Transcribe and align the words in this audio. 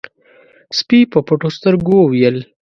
سپي 0.77 0.99
په 1.11 1.19
پټو 1.27 1.49
سترګو 1.57 1.93
وويل: 2.01 2.37